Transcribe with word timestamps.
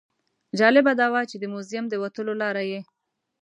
جالبه 0.59 0.91
دا 1.01 1.07
وه 1.13 1.21
چې 1.29 1.35
د 1.39 1.43
موزیم 1.53 1.85
د 1.89 1.93
وتلو 2.03 2.33
لاره 2.41 2.63
یې. 2.71 2.81